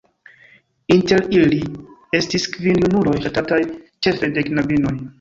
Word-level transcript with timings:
Inter 0.95 1.21
ili 1.41 1.59
estis 2.21 2.49
kvin 2.57 2.83
junuloj 2.87 3.17
ŝatataj 3.29 3.63
ĉefe 3.73 4.35
de 4.39 4.51
knabinoj. 4.51 5.01